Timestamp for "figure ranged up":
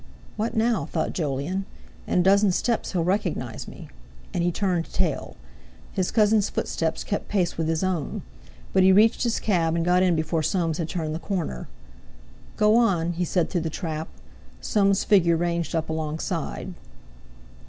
15.03-15.87